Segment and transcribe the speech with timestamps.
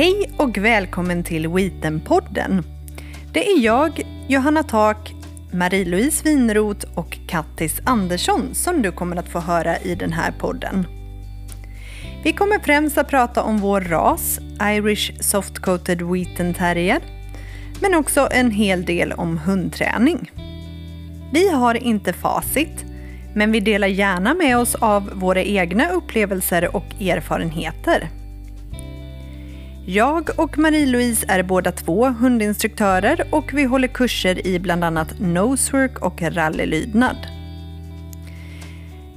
[0.00, 2.62] Hej och välkommen till Weetenpodden.
[3.32, 5.12] Det är jag, Johanna Tak,
[5.52, 10.86] Marie-Louise Winroth och Kattis Andersson som du kommer att få höra i den här podden.
[12.24, 17.00] Vi kommer främst att prata om vår ras, Irish Soft-Coated Wheaten Terrier,
[17.80, 20.30] men också en hel del om hundträning.
[21.32, 22.84] Vi har inte facit,
[23.34, 28.10] men vi delar gärna med oss av våra egna upplevelser och erfarenheter.
[29.86, 35.98] Jag och Marie-Louise är båda två hundinstruktörer och vi håller kurser i bland annat nosework
[35.98, 37.16] och rallylydnad.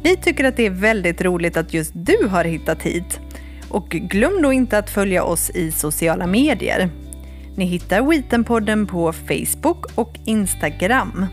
[0.04, 3.20] Vi tycker att det är väldigt roligt att just du har hittat hit.
[3.70, 6.90] Och glöm då inte att följa oss i sociala medier.
[7.56, 11.26] Ni hittar Weetenpodden på Facebook och Instagram.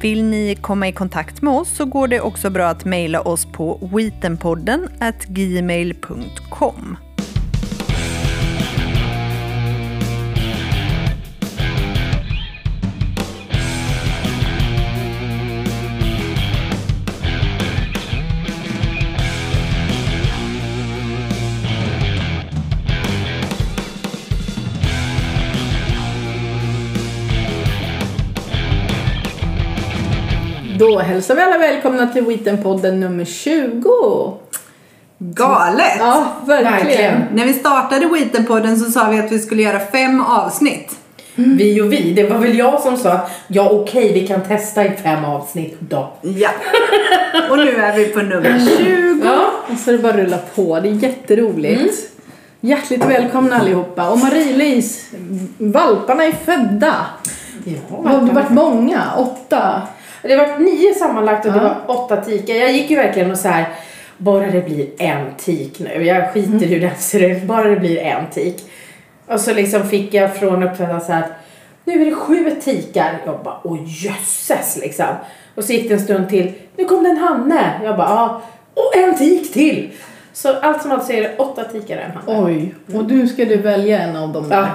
[0.00, 3.46] Vill ni komma i kontakt med oss så går det också bra att mejla oss
[3.46, 4.88] på weetenpodden
[5.28, 6.96] gmail.com.
[30.84, 34.34] Då hälsar vi alla välkomna till Weetenpodden nummer 20.
[35.18, 35.96] Galet!
[35.98, 37.24] Ja, verkligen.
[37.32, 40.96] När vi startade Weetenpodden så sa vi att vi skulle göra fem avsnitt.
[41.34, 44.84] Vi och vi, det var väl jag som sa att ja okej vi kan testa
[44.84, 46.12] i fem avsnitt då.
[46.22, 46.50] Ja.
[47.50, 49.20] Och nu är vi på nummer 20.
[49.24, 50.80] Ja, och så är det bara att rulla på.
[50.80, 51.80] Det är jätteroligt.
[51.80, 51.94] Mm.
[52.60, 54.10] Hjärtligt välkomna allihopa.
[54.10, 55.16] Och Marie-Louise,
[55.58, 56.94] valparna är födda.
[57.64, 59.82] Ja, Det har varit många, åtta.
[60.28, 62.54] Det varit nio sammanlagt och det var åtta tikar.
[62.54, 63.66] Jag gick ju verkligen och så här
[64.18, 66.04] bara det blir en tik nu.
[66.04, 66.62] Jag skiter Mm.
[66.62, 68.70] i hur den ser ut, bara det blir en tik.
[69.26, 71.30] Och så liksom fick jag från uppfödaren så här att
[71.84, 73.18] nu är det sju tikar.
[73.26, 75.06] Jag bara åh jösses liksom.
[75.54, 76.52] Och så gick det en stund till.
[76.76, 77.80] Nu kom det en hanne.
[77.84, 78.42] Jag bara ja.
[78.74, 79.90] Och en tik till.
[80.32, 82.46] Så allt som allt så är det åtta tikar och en hanne.
[82.46, 84.68] Oj, och du välja en av dem där.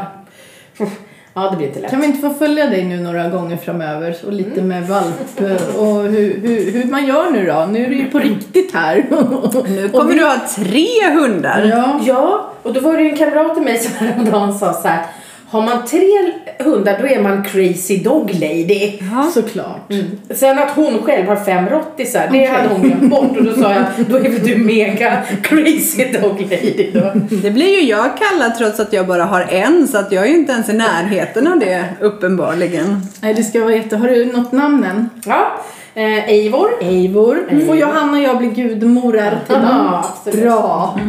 [0.78, 0.86] Ja.
[1.34, 1.92] Ja, det blir inte lätt.
[1.92, 4.68] Kan vi inte få följa dig nu några gånger framöver och lite Mm.
[4.68, 5.40] med valp
[5.78, 7.68] och hur, hur, hur man gör nu då?
[7.72, 9.06] Nu är det ju på riktigt här.
[9.70, 11.64] Nu kommer du ha tre hundar.
[11.70, 12.00] Ja.
[12.06, 15.06] Ja, och då var det ju en kamrat till mig som häromdagen sa så här.
[15.52, 18.92] Har man tre hundar då är man crazy dog lady.
[19.34, 19.92] Såklart.
[20.30, 23.38] Sen att hon själv har fem rottisar, det hade hon glömt bort.
[23.38, 27.12] Och då sa jag, då är väl du mega crazy dog lady då.
[27.30, 30.28] Det blir ju jag kallad trots att jag bara har en så att jag är
[30.30, 33.02] ju inte ens i närheten av det uppenbarligen.
[33.22, 33.98] Nej, det ska vara jätte...
[33.98, 35.10] Har du något namn än?
[35.26, 35.52] Ja,
[35.94, 36.70] eh, Eivor.
[36.82, 37.66] Eivor.
[37.68, 40.04] Får Johanna och jag bli gudmorar till dem?
[40.26, 40.32] Ja.
[40.32, 41.00] Bra.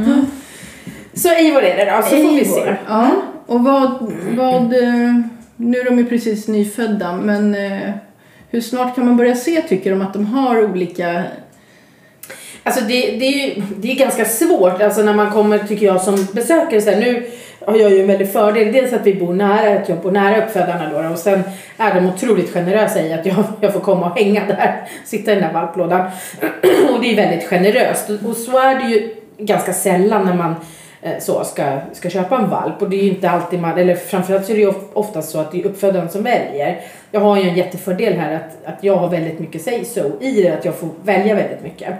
[1.15, 2.77] Så Eivor är det då, så får vi se.
[2.89, 3.11] Ja.
[3.51, 4.73] Och vad, vad...
[4.73, 5.15] Eh,
[5.57, 7.91] nu är de ju precis nyfödda, men eh,
[8.51, 11.23] hur snart kan man börja se, tycker de, att de har olika...
[12.63, 16.01] Alltså det, det, är ju, det är ganska svårt alltså när man kommer tycker jag
[16.01, 16.81] som besökare.
[16.81, 17.27] Så här, nu
[17.67, 18.73] har jag ju en väldig fördel.
[18.73, 21.09] Dels att vi bor nära, att jag bor nära uppfödarna då.
[21.13, 21.43] Och sen
[21.77, 24.89] är de otroligt generösa i att jag, jag får komma och hänga där.
[25.05, 26.01] Sitta i den där valplådan.
[26.93, 28.11] och det är väldigt generöst.
[28.11, 30.55] Och, så är det ju ganska sällan när man
[31.21, 32.83] så ska, ska köpa en valp.
[32.83, 35.39] Och det är ju inte alltid man, eller framförallt så är det ju oftast så
[35.39, 36.81] att det är uppfödaren som väljer.
[37.11, 40.43] Jag har ju en jättefördel här att, att jag har väldigt mycket say so i
[40.43, 41.95] det, att jag får välja väldigt mycket.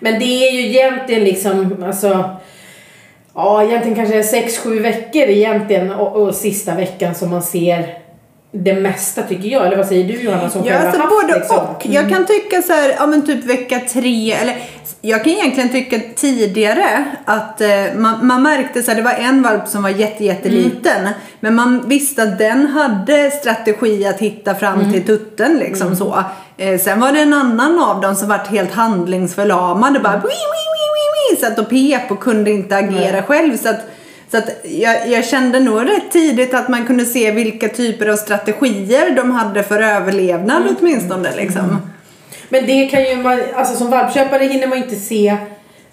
[0.00, 2.36] Men det är ju egentligen liksom, alltså
[3.34, 7.98] Ja, egentligen kanske sex sju veckor egentligen och, och sista veckan som man ser
[8.52, 9.66] det mesta tycker jag.
[9.66, 11.58] Eller vad säger du Johanna som Ja, själv alltså haft både liksom?
[11.58, 11.86] och.
[11.86, 14.56] Jag kan tycka så här, ja men typ vecka tre eller
[15.04, 19.42] jag kan egentligen tycka tidigare att eh, man, man märkte så här, det var en
[19.42, 21.08] valp som var jätte, jätteliten
[21.40, 26.24] men man visste att den hade strategi att hitta fram till tutten liksom så.
[26.56, 30.22] Eh, sen var det en annan av dem som vart helt handlingsförlamad och bara wii,
[30.22, 33.80] wii, wii, wii, wii, satt och pep och kunde inte agera själv så att
[34.32, 38.16] så att jag, jag kände nog rätt tidigt att man kunde se vilka typer av
[38.16, 41.36] strategier de hade för överlevnad åtminstone.
[41.36, 41.92] Liksom.
[42.48, 45.36] Men det kan ju man, alltså som valpköpare hinner man inte se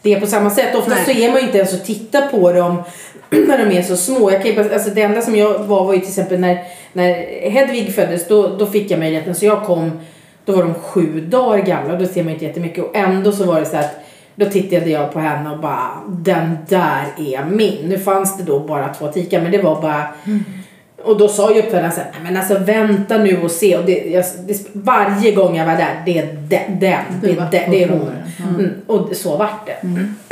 [0.01, 0.75] det på samma sätt.
[0.75, 1.15] Oftast Nej.
[1.15, 2.83] så är man ju inte ens och tittar på dem
[3.29, 4.31] när de är så små.
[4.31, 7.13] Jag kan ju alltså det enda som jag var var ju till exempel när, när
[7.49, 9.99] Hedvig föddes då, då fick jag möjligheten så jag kom
[10.45, 13.43] då var de sju dagar gamla och då ser man inte jättemycket och ändå så
[13.43, 14.05] var det så att
[14.39, 17.77] då tittade jag på henne och bara den där är min.
[17.89, 20.03] Nu fanns det då bara två tikar men det var bara
[21.03, 23.77] Och då sa ju uppfödaren såhär, "Nej, men alltså vänta nu och se.
[23.77, 27.35] Och det, jag, det, varje gång jag var där, det är den, den det, är
[27.51, 27.99] den, det är hon.
[27.99, 28.55] frågan.
[28.59, 28.71] Mm.
[28.87, 29.75] Och så vart det.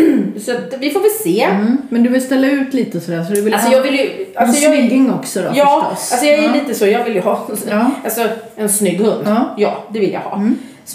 [0.40, 1.44] Så att vi får väl se.
[1.44, 1.78] Mm.
[1.90, 4.06] Men du vill ställa ut lite sådär så du vill Alltså ha jag vill ju...
[4.36, 6.12] en Alltså jag, snygging också då Ja, förstås.
[6.12, 6.54] alltså jag är ja.
[6.54, 6.88] lite så.
[6.88, 7.92] Jag vill ju ha Ja.
[8.04, 8.22] alltså,
[8.56, 9.22] en snygg hund.
[9.26, 9.56] Ja.
[9.58, 10.42] Ja, det vill jag ha.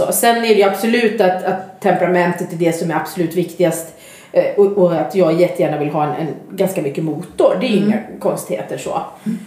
[0.00, 0.06] Mm.
[0.12, 3.94] Så, sen är det ju absolut att, att temperamentet är det som är absolut viktigast.
[4.32, 7.56] Eh, Och, och att jag jättegärna vill ha en, en ganska mycket motor.
[7.60, 7.88] Det är ju Mm.
[7.88, 8.90] inga konstigheter så.
[9.24, 9.38] Ehm,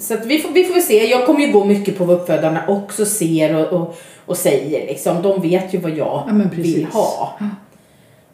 [0.00, 1.06] Så vi, får, vi får väl se.
[1.06, 3.96] Jag kommer ju gå mycket på vad uppfödarna också ser och, och,
[4.26, 4.86] och säger.
[4.86, 5.22] Liksom.
[5.22, 7.38] De vet ju vad jag Ja, vill ha.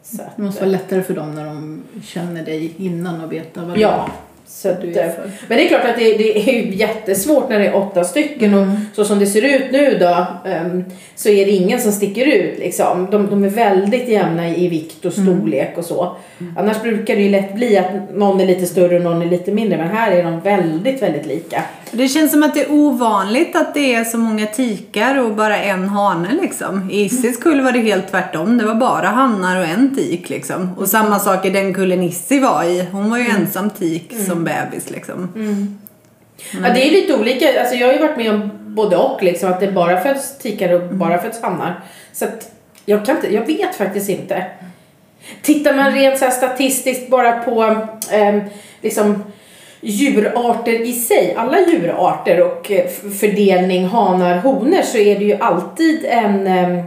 [0.03, 3.65] Så att, Det måste vara lättare för dem när de känner dig innan och veta
[3.65, 4.09] vad Ja.
[4.49, 5.31] Så att, för.
[5.47, 8.69] men det är klart att det, det är jättesvårt när det är åtta stycken Mm.
[8.69, 10.83] och så som det ser ut nu då ehm,
[11.15, 13.07] så är det ingen som sticker ut liksom.
[13.11, 15.37] De, de är väldigt jämna i, vikt och Mm.
[15.39, 16.15] storlek och så.
[16.57, 19.51] Annars brukar det ju lätt bli att någon är lite större och någon är lite
[19.51, 21.63] mindre men här är de väldigt, väldigt lika.
[21.91, 25.57] Det känns som att det är ovanligt att det är så många tikar och bara
[25.57, 26.89] en hane liksom.
[26.91, 28.57] I Issis kull var det helt tvärtom.
[28.57, 30.69] Det var bara hannar och en tik liksom.
[30.77, 32.85] Och samma sak i den kullen Issi var i.
[32.91, 35.29] Hon var ju ensam tik som bebis liksom.
[36.63, 37.59] Ja, det är lite olika.
[37.59, 39.23] Alltså, jag har ju varit med om både och.
[39.23, 41.83] Liksom, att det bara föds tikar och bara föds hannar.
[42.13, 42.51] Så att
[42.85, 44.45] jag, kan inte, jag vet faktiskt inte.
[45.41, 48.41] Tittar man rent så statistiskt bara på ehm,
[48.81, 49.23] liksom,
[49.81, 52.87] djurarter i sig, alla djurarter och eh,
[53.19, 56.77] fördelning hanar, honor så är det ju alltid en, ehm,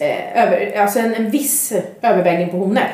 [0.00, 1.72] eh, över, alltså en, en viss
[2.02, 2.88] övervägning på honor.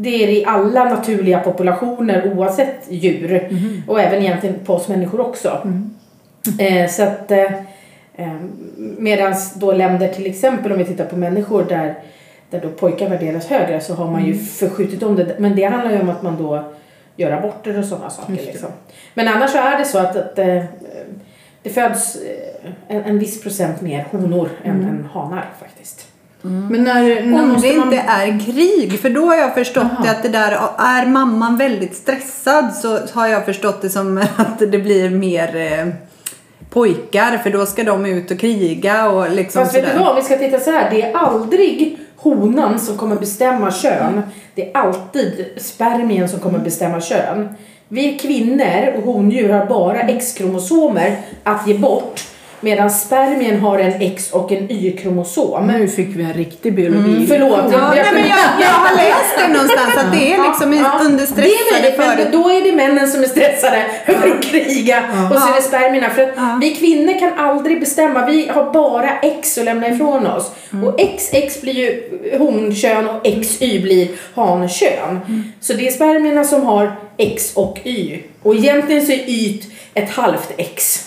[0.00, 3.48] Det är i alla naturliga populationer oavsett djur
[3.86, 5.62] och även egentligen på oss människor också.
[6.58, 7.52] Eh, så att eh,
[8.14, 8.34] eh,
[8.98, 11.94] medans då länder till exempel om vi tittar på människor där,
[12.50, 15.36] där då pojkar värderas högre så har man ju förskjutit om det.
[15.38, 16.64] Men det handlar ju om att man då
[17.16, 18.32] gör aborter och sådana saker.
[18.32, 18.68] Liksom.
[19.14, 20.64] Men annars så är det så att, att eh,
[21.62, 26.06] det föds eh, en, en viss procent mer honor än, än hanar faktiskt.
[26.42, 27.92] Men när, när Om det man...
[27.92, 30.02] inte är krig, för då har jag förstått Jaha.
[30.02, 34.58] det att det där, är mamman väldigt stressad så har jag förstått det som att
[34.58, 35.86] det blir mer eh,
[36.70, 40.04] pojkar för då ska de ut och kriga och liksom Fast vet du sådär.
[40.04, 40.90] vad, vi ska titta så här.
[40.90, 44.22] Det är aldrig honan som kommer bestämma kön.
[44.54, 47.48] Det är alltid spermien som kommer bestämma kön.
[47.88, 52.20] Vi kvinnor och hondjur har bara X-kromosomer att ge bort.
[52.60, 55.66] Medan spermien har en X och en Y-kromosom.
[55.66, 57.10] Nu fick vi en riktig biologi.
[57.10, 57.64] Mm, förlåt.
[57.72, 61.18] Ja, nej, men jag, jag har läst det någonstans att det är liksom Ja, under
[61.18, 65.02] Det är stressade men för då är det männen som är stressade över att kriga
[65.32, 66.10] och så är det spermierna.
[66.10, 66.58] För att Ja.
[66.60, 70.50] vi kvinnor kan aldrig bestämma, vi har bara X att lämna ifrån oss.
[70.86, 72.02] Och XX blir ju
[72.38, 75.20] honkön och XY blir hankön.
[75.60, 78.18] Så det är spermierna som har X och Y.
[78.42, 79.60] Och egentligen så är Y
[79.94, 81.04] ett halvt X.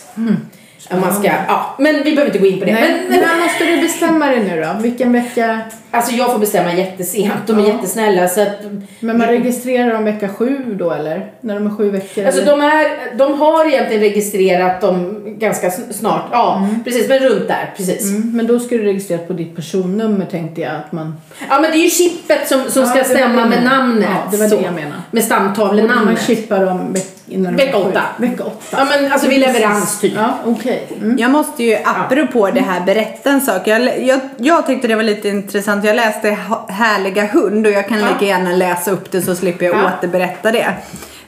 [0.90, 2.72] Om man ska, ja, men vi behöver inte gå in på det.
[2.74, 4.82] Nej, Men, när måste du bestämma dig nu då?
[4.84, 5.60] Vilken vecka?
[5.94, 7.68] alltså jag får bestämma jättesent, de är Ja.
[7.68, 8.58] jättesnälla så att
[9.00, 11.32] Men man registrerar dem vecka sju då eller?
[11.42, 12.26] När de är sju veckor?
[12.26, 12.52] Alltså eller?
[12.52, 16.24] de, är, de har egentligen registrerat dem ganska sn- snart.
[16.32, 17.10] Ja, precis.
[17.10, 17.74] Men runt där.
[17.78, 18.10] Precis.
[18.10, 21.16] Mm, men då ska du registreras på ditt personnummer tänkte jag att man...
[21.50, 24.10] Ja, men det är ju chippet som, som Ja, ska stämma med namnet.
[24.12, 24.56] Ja, det var så.
[24.56, 24.92] det jag menade.
[24.92, 26.22] Med Och man stamtavlenamnet.
[26.28, 26.96] chippar dem
[27.32, 28.02] innan Vecka åtta.
[28.18, 28.58] Vecka åtta.
[28.72, 30.14] Ja, men alltså vid leverans typ.
[30.16, 30.88] Ja, okej.
[31.02, 31.18] Mm.
[31.18, 33.68] Jag måste ju, apropå det här, berätta en sak.
[33.68, 35.86] Jag, jag, jag tyckte det var lite intressant.
[35.86, 36.38] Jag läste
[36.70, 38.08] Härliga hund och jag kan Ja.
[38.14, 39.92] lika gärna läsa upp det så slipper jag Ja.
[39.98, 40.74] återberätta det.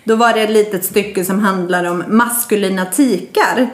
[0.04, 3.68] Då var det ett litet stycke som handlar om maskulina tikar.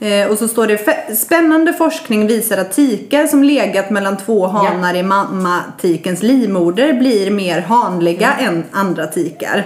[0.00, 4.46] Eh, och så står det "F- Spännande forskning visar att tikar som legat mellan två
[4.46, 9.64] hanar i mammatikens livmoder blir mer hanliga än andra tikar.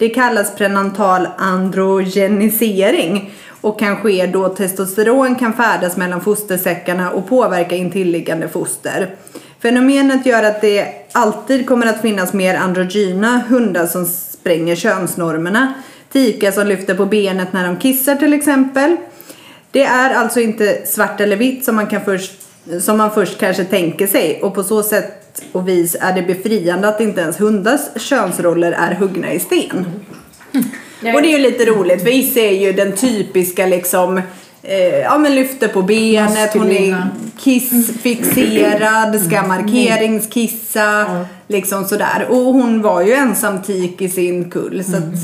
[0.00, 7.76] Det kallas prenatal androgenisering och kan ske då testosteron kan färdas mellan fostersäckarna och påverka
[7.76, 9.14] intilliggande foster.
[9.62, 15.74] Fenomenet gör att det alltid kommer att finnas mer androgyna hundar som spränger könsnormerna.
[16.12, 18.96] Tikar som lyfter på benet när de kissar till exempel.
[19.70, 22.32] Det är alltså inte svart eller vitt som man, kan först,
[22.80, 25.19] som man först kanske tänker sig och på så sätt
[25.52, 29.86] och vis är det befriande att inte ens hundars könsroller är huggna i sten.
[31.00, 31.14] Nej.
[31.14, 34.22] Och det är ju lite roligt för Isse är ju den typiska liksom
[34.62, 37.06] eh, ja men lyfter på benet, hon är
[37.38, 41.06] kissfixerad, ska markeringskissa,
[41.48, 42.26] liksom sådär.
[42.28, 45.14] Och hon var ju ensam tik i sin kull så att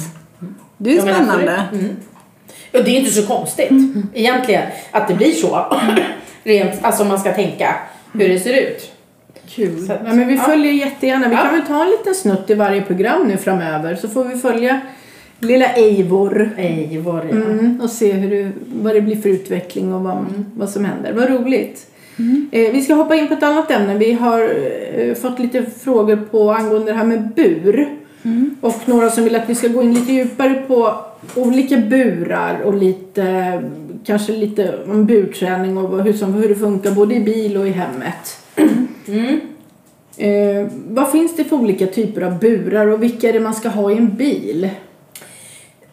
[0.78, 1.62] det är ju spännande.
[1.72, 1.96] Mm.
[2.72, 3.70] Och det är inte så konstigt
[4.14, 5.66] egentligen att det blir så.
[6.42, 7.74] Rent, alltså om man ska tänka
[8.12, 8.92] hur det ser ut.
[9.56, 9.90] Kul.
[9.90, 10.42] Att- ja, men vi ja.
[10.42, 11.28] följer jättegärna.
[11.28, 11.42] Vi Ja.
[11.42, 14.80] kan väl ta en liten snutt i varje program nu framöver så får vi följa
[15.40, 16.50] lilla Eivor.
[16.56, 17.36] Eivor, ja.
[17.36, 18.50] Mm, och se hur det,
[18.82, 20.24] vad det blir för utveckling och vad,
[20.56, 21.12] vad som händer.
[21.12, 21.86] Vad roligt.
[22.52, 23.94] Eh, vi ska hoppa in på ett annat ämne.
[23.98, 24.40] Vi har
[24.94, 27.88] eh, fått lite frågor på angående det här med bur.
[28.60, 30.94] Och några som vill att vi ska gå in lite djupare på
[31.34, 33.62] olika burar och lite,
[34.06, 37.70] kanske lite om burträning och hur, som, hur det funkar både i bil och i
[37.70, 38.38] hemmet.
[39.08, 39.40] Mm.
[40.16, 43.68] Eh, vad finns det för olika typer av burar och vilka är det man ska
[43.68, 44.70] ha i en bil?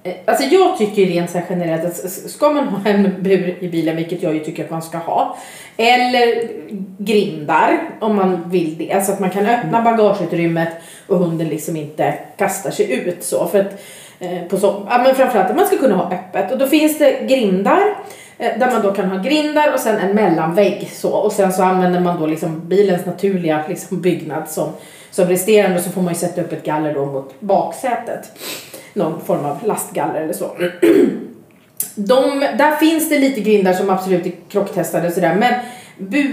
[0.03, 3.96] Eh, Alltså jag tycker rent så generellt att ska man ha en bur i bilen,
[3.96, 5.38] vilket jag ju tycker att man ska ha,
[5.77, 6.50] eller
[6.98, 10.70] grindar om man vill det, alltså att man kan öppna bagageutrymmet
[11.08, 13.48] och hunden liksom inte kastar sig ut så.
[13.48, 13.82] För att,
[14.20, 16.98] eh, på så ja, men framförallt att man ska kunna ha öppet och då finns
[16.98, 17.82] det grindar
[18.38, 21.12] Eh, där man då kan ha grindar och sen en mellanvägg så.
[21.12, 24.70] Och sen så använder man då liksom bilens naturliga liksom byggnad som,
[25.12, 25.78] som resterande.
[25.78, 28.32] Och så får man ju sätta upp ett galler då mot baksätet.
[28.94, 30.52] Någon form av lastgaller eller så.
[31.96, 35.36] De, där finns det lite grindar som absolut är krocktestade och sådär.
[35.36, 35.54] Men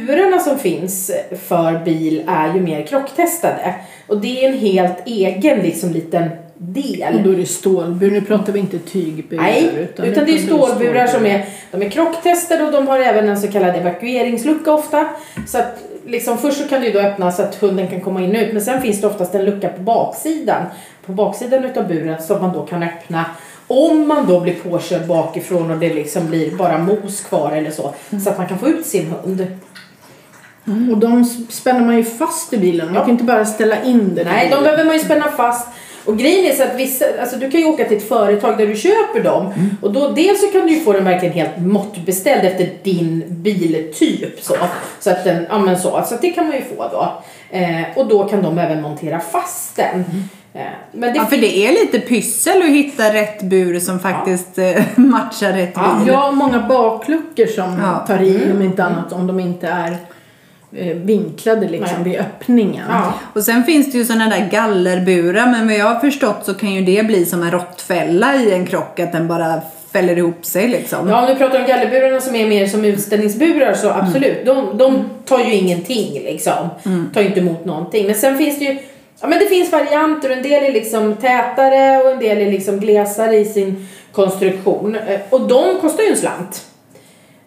[0.07, 1.11] burarna som finns
[1.47, 3.75] för bil är ju mer krocktestade.
[4.07, 6.31] Och det är en helt egen liksom liten
[6.63, 7.15] del.
[7.15, 9.43] Och då är det stålbur, nu pratar vi inte tygburar.
[9.43, 13.41] Nej, utan, det är stålburar som är, de är krocktestade och de har även en
[13.41, 15.09] så kallad evakueringslucka ofta.
[15.47, 18.37] Så att liksom först så kan det då öppnas så att hunden kan komma in
[18.37, 20.63] och ut men sen finns det oftast en lucka på baksidan.
[21.07, 23.25] På baksidan utav buren som man då kan öppna
[23.67, 27.95] om man då blir påkörd bakifrån och det liksom blir bara mos kvar eller så.
[28.25, 29.47] Så att man kan få ut sin hund.
[30.93, 33.01] Och de spänner man ju fast i bilen, man Ja.
[33.01, 34.23] kan inte bara ställa in det.
[34.23, 35.69] i Nej, de behöver man ju spänna fast.
[36.05, 38.67] Och grejen är så att vissa, alltså du kan ju åka till ett företag där
[38.67, 39.53] du köper dem
[39.83, 44.41] och då dels så kan du ju få den verkligen helt måttbeställd efter din biltyp
[44.45, 44.55] så.
[45.01, 47.23] Så att den, ja men så, så att det kan man ju få då.
[47.51, 50.05] Eh, och då kan de även montera fast den.
[50.55, 50.61] Eh,
[50.93, 54.83] men det Ja, för det är lite pyssel att hitta rätt bur som faktiskt eh,
[54.97, 56.09] matchar rätt Ja, bil.
[56.13, 58.07] Ja, många bakluckor som Ja.
[58.07, 59.97] tar i om inte annat om de inte är
[60.95, 62.85] vinklade liksom vid öppningen.
[62.89, 63.15] Ja.
[63.35, 66.73] Och sen finns det ju sådana där gallerburar men vad jag har förstått så kan
[66.75, 69.61] ju det bli som en råttfälla i en krock att den bara
[69.93, 71.09] fäller ihop sig liksom.
[71.09, 74.47] Ja, om du pratar om gallerburarna som är mer som utställningsburar så absolut.
[74.47, 76.69] De, de tar ju ingenting liksom.
[77.15, 78.07] Tar ju inte emot någonting.
[78.07, 78.79] Men sen finns det ju
[79.23, 80.31] Ja men det finns varianter.
[80.31, 84.95] En del är liksom tätare och en del är liksom glesare i sin konstruktion.
[84.97, 86.67] Eh, Och de kostar ju en slant.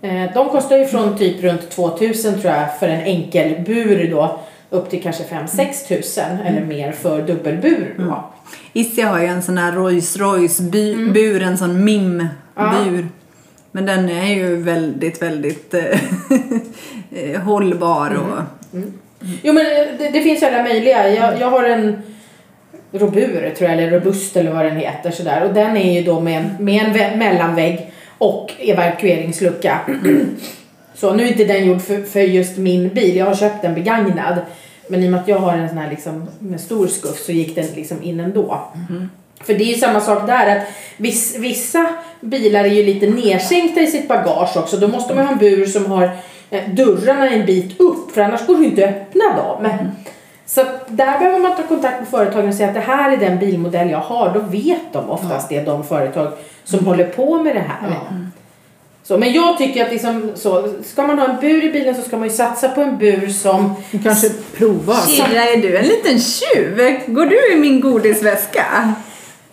[0.04, 4.40] Eh, De kostar ju från typ runt 2000 tror jag för en enkel bur då.
[4.70, 8.24] Upp till kanske 5-6 tusen eller mer för dubbelbur då.
[8.74, 13.08] Issi har ju en sån här Rolls Royce by- bur, en sån MIM-bur.
[13.72, 15.84] Men den är ju väldigt, väldigt eh,
[17.34, 18.44] eh, hållbar och...
[19.44, 19.66] Jo men
[19.98, 21.10] det, det finns ju alla möjliga.
[21.10, 22.02] Jag, jag har en
[22.92, 25.44] Robur tror jag, eller Robust eller vad den heter sådär.
[25.48, 29.80] Och den är ju då med en, med en vä- mellanvägg och evakueringslucka.
[30.96, 33.16] Så nu är inte den gjord för, för just min bil.
[33.16, 34.38] Jag har köpt den begagnad.
[34.88, 37.32] Men i och med att jag har en sån här liksom med stor skuff så
[37.32, 38.60] gick den liksom in ändå.
[39.44, 40.64] För det är ju samma sak där att
[40.98, 41.90] viss, vissa
[42.22, 44.78] bilar är ju lite nedsänkta i sitt bagage också.
[44.78, 46.12] Då måste man ha en bur som har
[46.50, 49.92] eh, dörrarna en bit upp för annars går det ju inte att öppna dem.
[50.46, 53.40] Så där behöver man ta kontakt med företagen och säga att det här är den
[53.40, 54.34] bilmodell jag har.
[54.34, 56.32] Då vet de oftast det, de företag
[56.64, 57.98] som håller på med det här.
[59.04, 62.02] Så, men jag tycker att liksom, så, ska man ha en bur i bilen så
[62.02, 64.96] ska man ju satsa på en bur som Du kanske provar.
[64.96, 67.00] Sirra, är du en liten tjuv?
[67.08, 68.94] Går du i min godisväska?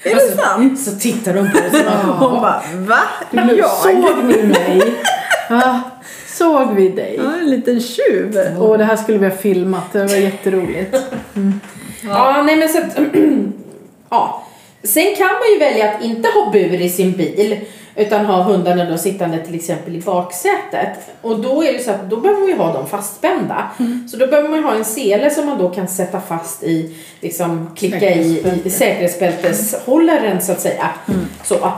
[0.03, 0.81] Är det sant?
[0.81, 3.01] så tittar de på som Hon bara, va?
[3.31, 3.71] Du, Jag?
[3.71, 4.83] Såg ni mig?
[5.49, 5.81] Ja,
[6.41, 7.15] såg vi dig?
[7.19, 8.39] Ja, en liten tjuv.
[8.59, 10.97] Och det här skulle vi ha filmat, det var jätteroligt.
[12.05, 12.99] Ja, nej men så att,
[14.11, 14.47] ja.
[14.83, 17.57] Sen kan man ju välja att inte ha bur i sin bil
[17.97, 20.99] utan ha hundarna då sittande till exempel i baksätet.
[21.23, 23.71] Och då är det så att då behöver man ju ha dem fastspända.
[24.11, 26.97] Så då behöver man ju ha en sele som man då kan sätta fast i,
[27.21, 30.91] liksom klicka i, i säkerhetsbälteshållaren så att säga.
[31.45, 31.73] Så.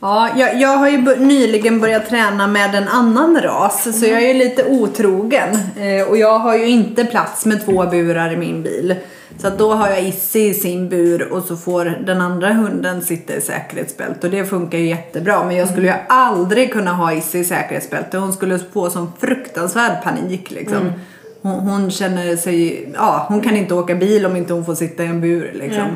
[0.00, 4.28] Ja, jag, jag har ju nyligen börjat träna med en annan ras så jag är
[4.28, 5.58] ju lite otrogen.
[5.76, 8.94] Eh, och jag har ju inte plats med två burar i min bil.
[9.38, 13.34] Så då har jag Issi i sin bur och så får den andra hunden sitta
[13.34, 15.44] i säkerhetsbälte och det funkar ju jättebra.
[15.44, 18.18] Men jag skulle ju aldrig kunna ha Issi i säkerhetsbälte.
[18.18, 20.92] Hon skulle få sån fruktansvärd panik liksom.
[21.42, 25.04] Hon, hon känner sig, ja hon kan inte åka bil om inte hon får sitta
[25.04, 25.86] i en bur liksom.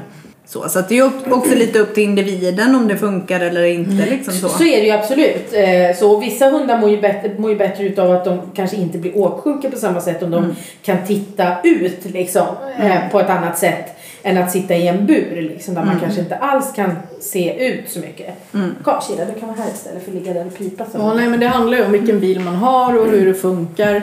[0.47, 4.07] Så, så att det är också lite upp till individen om det funkar eller inte.
[4.11, 4.49] Liksom så.
[4.49, 5.53] Så är det ju absolut.
[5.53, 8.99] Eh, Så vissa hundar mår ju, bättre, mår ju bättre utav att de kanske inte
[8.99, 12.47] blir åksjuka på samma sätt om de kan titta ut liksom,
[12.83, 13.85] eh, på ett annat sätt
[14.23, 17.91] än att sitta i en bur liksom, där man kanske inte alls kan se ut
[17.91, 18.35] så mycket.
[18.85, 20.85] Kom Kira, du kan vara här istället för att ligga där och pipa.
[20.93, 20.99] Så.
[20.99, 24.03] Ja, nej, men det handlar ju om vilken bil man har och hur det funkar.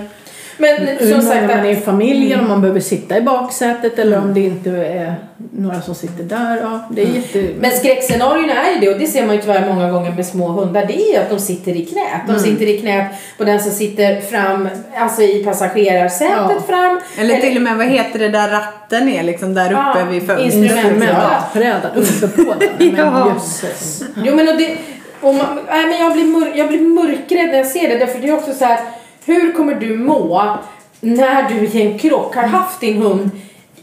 [0.59, 4.17] Men som sagt, många man är i familjen, om man behöver sitta i baksätet eller
[4.17, 5.15] om det inte är
[5.51, 6.57] några som sitter där.
[6.61, 7.49] Ja, det är jätte...
[7.59, 10.47] men skräckscenarierna är ju det och det ser man ju tyvärr många gånger med små
[10.47, 10.85] hundar.
[10.85, 12.21] Det är ju att de sitter i knät.
[12.27, 13.05] De sitter i knät
[13.37, 16.61] på den som sitter fram, alltså i passagerarsätet Ja.
[16.67, 16.99] fram.
[17.19, 20.27] Eller till och med, vad heter det där ratten är liksom där uppe Ja, vid
[20.27, 20.53] fönstret.
[20.53, 20.85] instrument.
[20.85, 22.69] Instrumentbrädan uppe på den.
[22.93, 23.33] Men Ja.
[23.33, 24.03] jösses.
[24.23, 24.77] Jo men och det,
[25.21, 27.97] och man, nej, men jag, blir mör, jag blir mörkrädd när jag ser det.
[27.97, 28.79] Därför det är också så här,
[29.25, 30.57] hur kommer du må
[31.01, 33.29] när du i en krock har haft din hund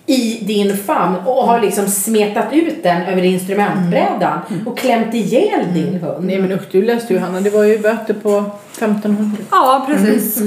[0.07, 5.95] i din famn och har liksom smetat ut den över instrumentbrädan och klämt ihjäl din
[5.95, 6.27] hund.
[6.27, 9.37] Nej men usch, du läste ju Hanna, det var ju böter på 1500.
[9.51, 10.43] Ja, precis.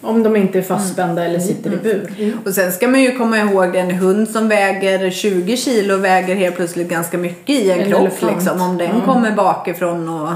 [0.00, 2.36] Om de inte är fastspända eller sitter i bur.
[2.44, 6.56] Och sen ska man ju komma ihåg en hund som väger 20 kilo väger helt
[6.56, 8.60] plötsligt ganska mycket i en, En kropp liksom.
[8.60, 10.28] Om den kommer bakifrån och...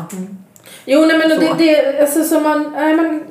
[0.84, 1.54] Jo nej men och Så.
[1.54, 3.22] det, det, alltså så man, nej, men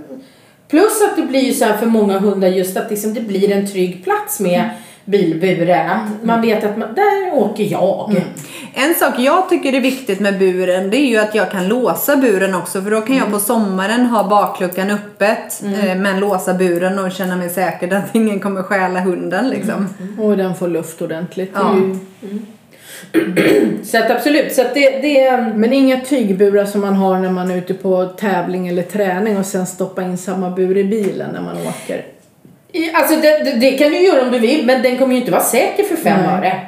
[0.68, 3.52] Plus att det blir ju så här för många hundar just att liksom det blir
[3.52, 4.70] en trygg plats med
[5.06, 6.00] bilburen.
[6.24, 8.22] Man vet att man, där åker jag.
[8.74, 12.18] En sak jag tycker är viktigt med buren det är ju att jag kan låsa
[12.18, 17.00] buren också för då kan jag på sommaren ha bakluckan öppet eh, men låsa buren
[17.00, 19.88] och känna mig säker att ingen kommer stjäla hunden liksom.
[20.20, 21.52] Och den får luft ordentligt.
[21.54, 21.76] Ja.
[23.84, 27.52] Så att absolut, så att det, det Men inga tygburar som man har när man
[27.52, 31.42] är ute på tävling eller träning och sen stoppa in samma bur i bilen när
[31.42, 32.06] man åker.
[32.94, 35.32] Alltså det, det, det kan du göra om du vill men den kommer ju inte
[35.32, 36.38] vara säker för fem Nej.
[36.38, 36.62] öre.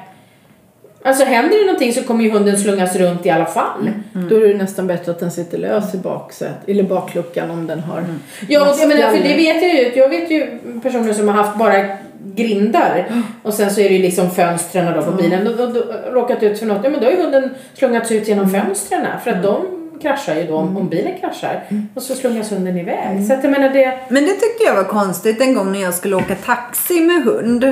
[1.03, 3.91] Alltså händer det någonting så kommer ju hunden slungas runt i alla fall.
[4.13, 7.79] Då är det nästan bättre att den sitter lös i baksätet, eller bakluckan om den
[7.79, 8.05] har
[8.47, 9.91] Ja, och jag menar, för det vet jag ju.
[9.95, 11.97] Jag vet ju personer som har haft bara
[12.43, 13.05] grindar
[13.43, 15.47] och sen så är det ju liksom fönstren då på bilen.
[15.47, 18.27] Och, och, och, råkat ut för något, ja men då har ju hunden slungats ut
[18.27, 19.65] genom fönstren för att de
[20.01, 21.63] kraschar ju då om, om bilen kraschar.
[21.93, 23.27] Och så slungas hunden iväg.
[23.27, 23.99] Så att jag menar det...
[24.09, 27.63] Men det tyckte jag var konstigt en gång när jag skulle åka taxi med hund.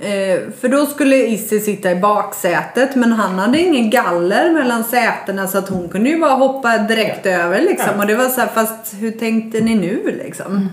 [0.00, 5.46] Eh, för då skulle Issi sitta i baksätet men han hade ingen galler mellan sätena
[5.48, 7.90] så att hon kunde ju bara hoppa direkt över liksom.
[7.94, 8.00] Ja.
[8.00, 10.68] Och det var så här, fast hur tänkte ni nu liksom?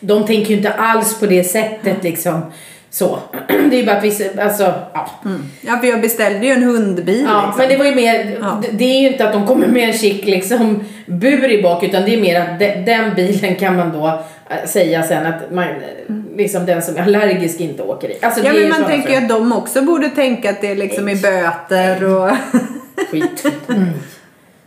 [0.00, 2.40] De tänker ju inte alls på det sättet liksom.
[2.94, 3.18] Så.
[3.48, 5.10] Det är ju bara att vissa, alltså, ja.
[5.60, 7.54] Ja för jag beställde ju en hundbil Ja, liksom.
[7.58, 8.62] men det var ju mer, Ja.
[8.72, 12.02] det- är ju inte att de kommer med en chic liksom bur i bak utan
[12.04, 14.06] det är mer att de, den bilen kan man då
[14.50, 15.66] äh, säga sen att man,
[16.36, 18.18] liksom den som är allergisk inte åker i.
[18.22, 20.70] Alltså, Ja det är men man tänker ju att de också borde tänka att det
[20.70, 22.30] är liksom i böter och...
[23.10, 23.46] Skit.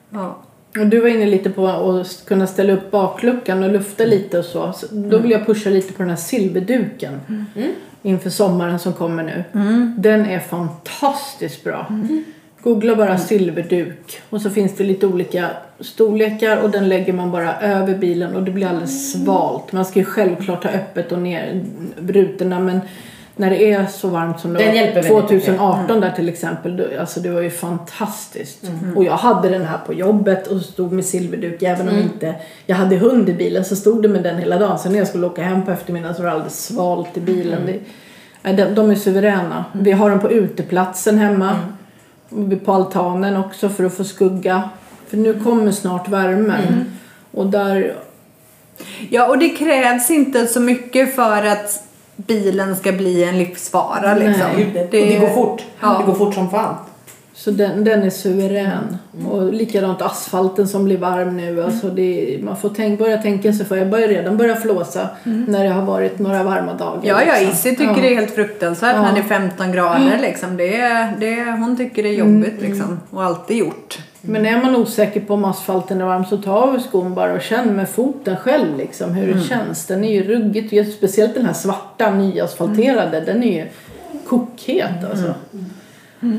[0.10, 0.42] ja.
[0.80, 4.46] Och du var inne lite på att kunna ställa upp bakluckan och lufta lite och
[4.46, 4.74] så.
[4.74, 7.20] så då vill jag pusha lite på den här silverduken.
[8.06, 9.44] Inför sommaren som kommer nu.
[9.98, 11.88] Den är fantastiskt bra.
[12.62, 14.22] Googla bara silverduk.
[14.30, 18.44] Och så finns det lite olika storlekar och den lägger man bara över bilen och
[18.44, 19.72] det blir alldeles svalt.
[19.72, 21.65] Man ska ju självklart ha öppet och ner
[22.08, 22.82] rutorna men
[23.36, 25.10] när det är så varmt som det var väldigt mycket.
[25.10, 28.71] 2018 där till exempel, alltså det var ju fantastiskt.
[28.95, 32.76] Och jag hade den här på jobbet och stod med silverduk även om inte jag
[32.76, 34.80] hade hund i bilen så stod det med den hela dagen.
[34.80, 37.60] Sen när jag skulle åka hem på eftermiddagen så var det alldeles svalt i bilen.
[38.41, 39.65] Nej, de, de är suveräna.
[39.74, 41.60] Vi har dem på uteplatsen hemma.
[42.30, 44.69] Och På altanen också för att få skugga.
[45.08, 46.86] För nu kommer snart värmen.
[47.32, 47.95] Och där,
[49.10, 51.84] ja och det krävs inte så mycket för att
[52.15, 54.28] bilen ska bli en livsfara Nej.
[54.28, 54.47] liksom.
[54.51, 55.63] Och det går fort.
[55.82, 55.97] Ja.
[55.99, 56.75] Det går fort som fan.
[57.34, 58.97] så den, den är suverän.
[59.32, 61.63] Och likadant asfalten som blir varm nu.
[61.63, 63.78] Alltså det, man får tänk, börja tänka sig för.
[63.78, 66.99] Jag börjar redan börja flåsa när det har varit några varma dagar.
[67.04, 67.51] Ja, ja, liksom.
[67.51, 68.01] Issi tycker Ja.
[68.01, 69.01] det är helt fruktansvärt Ja.
[69.01, 70.58] när det är 15 grader liksom.
[70.58, 72.99] Det, är- det, hon tycker det är jobbigt liksom.
[73.10, 73.99] Och alltid gjort.
[74.28, 77.42] Men är man osäker på om asfalten är varm så ta av skon bara och
[77.42, 79.86] känn med foten själv liksom hur det känns.
[79.86, 83.68] Den är ju ruggigt, och speciellt den här svarta nyasfalterade, den är ju
[84.28, 85.34] kokhet alltså.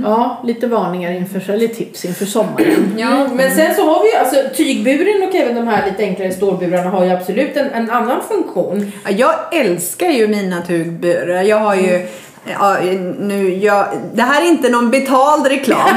[0.05, 2.95] Ja, lite varningar inför, eller tips inför sommaren.
[2.99, 6.33] Ja, men sen så har vi ju, alltså tygburen och även de här lite enklare
[6.33, 8.93] stålburarna har ju absolut en, en annan funktion.
[9.05, 11.43] Ja, jag älskar ju mina tugburar.
[11.43, 12.07] Jag har ju
[12.53, 12.79] Ja,
[13.19, 15.89] nu, jag, det här är inte någon betald reklam.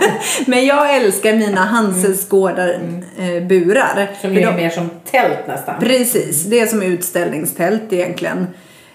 [0.46, 2.78] Men jag älskar mina Hansesgårdar
[3.18, 4.10] eh, burar.
[4.20, 5.74] Som För ju är de- mer som tält nästan.
[5.80, 8.46] Precis, det är som utställningstält egentligen.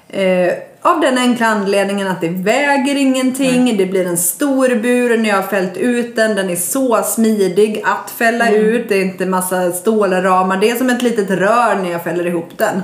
[0.10, 5.30] Eh, av den enkla anledningen att det väger ingenting, det blir en stor bur när
[5.30, 9.26] jag har fällt ut den, den är så smidig att fälla ut, det är inte
[9.26, 12.82] massa stålramar, det är som ett litet rör när jag fäller ihop den.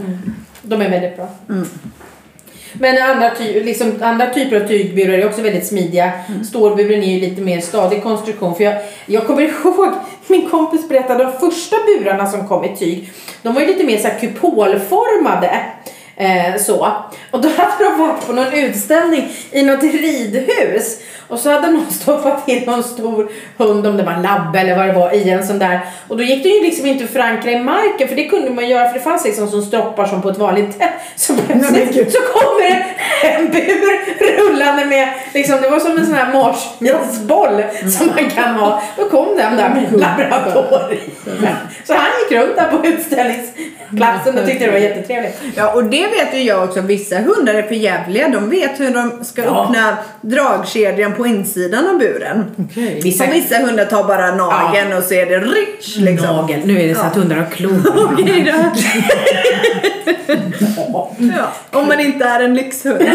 [0.62, 1.30] De är väldigt bra.
[2.73, 6.12] Men andra, ty liksom, andra typer av tygburar är också väldigt smidiga.
[6.27, 6.43] Mm.
[6.43, 8.55] Stålburen är ju lite mer stadig konstruktion.
[8.55, 9.93] För jag, jag kommer ihåg,
[10.27, 13.12] min kompis berättade de första burarna som kom i tyg.
[13.41, 15.60] De var ju lite mer så här kupolformade.
[16.15, 16.88] Eh, så.
[17.31, 20.99] Och då hade de varit på någon utställning i något ridhus.
[21.32, 24.78] Och så hade någon stoppat in någon stor hund, om det var en labbe eller
[24.78, 25.80] vad det var, i en sån där.
[26.08, 28.70] Och då gick det ju liksom inte att förankra i marken, för det kunde man
[28.70, 30.91] göra, för det fanns liksom som stroppar som på ett vanligt tält.
[31.15, 32.86] Så plötsligt så kommer det
[33.28, 37.63] en bur rullande med, liksom, det var som en sån här marshmallsboll
[37.98, 38.84] som man kan ha.
[38.98, 41.00] Då kom den där med en labrador i.
[41.88, 45.41] Så han gick runt där på utställningsplatsen och tyckte det var jättetrevligt.
[45.56, 46.82] Ja, och det vet ju jag också.
[46.82, 48.28] Vissa hundar är för jävliga.
[48.30, 49.63] De vet hur de ska Ja.
[49.65, 52.45] öppna dragkedjan på insidan av buren.
[52.69, 52.99] Okej.
[53.03, 56.27] Vissa Så vissa hundar tar bara nageln och så är det rich liksom.
[56.36, 56.60] Nagel.
[56.65, 57.81] Nu är det så att hundar har klor.
[58.13, 58.71] Okej då.
[61.38, 63.01] ja, om man inte är en lyxhund.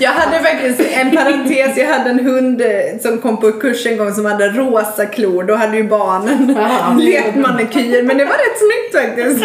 [0.00, 1.76] Jag hade faktiskt en parentes.
[1.76, 2.68] Jag hade en hund eh,
[3.02, 5.44] som kom på kurs en gång som hade rosa klor.
[5.44, 6.94] Då hade ju barnen Ja.
[6.98, 8.02] lekt manikyr.
[8.02, 9.44] Men det var rätt snyggt faktiskt.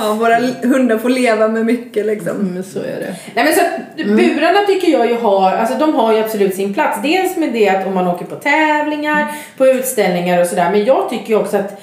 [0.00, 2.36] Ja, våra hundar får leva med mycket liksom.
[2.36, 3.14] men så är det.
[3.34, 6.74] Nej men så att burarna tycker jag ju har, alltså de har ju absolut sin
[6.74, 6.98] plats.
[7.02, 10.70] Dels med det att om man åker på tävlingar, på utställningar och sådär.
[10.70, 11.80] Men jag tycker ju också att